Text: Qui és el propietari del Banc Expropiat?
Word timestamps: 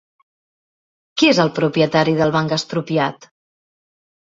Qui 1.21 1.29
és 1.35 1.43
el 1.45 1.53
propietari 1.61 2.19
del 2.23 2.37
Banc 2.41 2.59
Expropiat? 2.61 3.33